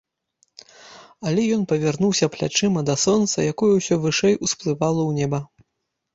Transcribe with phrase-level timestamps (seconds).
[1.31, 5.39] Але ён павярнуўся плячыма да сонца, якое ўсё вышэй усплывала ў неба.